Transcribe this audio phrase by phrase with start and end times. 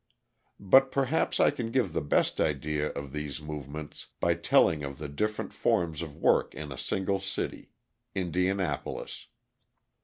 [0.59, 5.07] But perhaps I can give the best idea of these movements by telling of the
[5.07, 7.69] different forms of work in a single city
[8.15, 9.27] Indianapolis.